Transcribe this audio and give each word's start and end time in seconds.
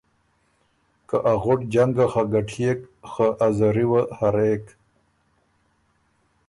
که 1.09 1.17
ا 1.31 1.33
غُټ 1.43 1.59
جنګه 1.73 2.05
خه 2.11 2.23
ګټيېک 2.33 2.79
خه 3.11 3.27
ا 3.45 3.47
زری 3.57 3.85
وه 3.91 4.01
هرېک۔ 4.17 4.65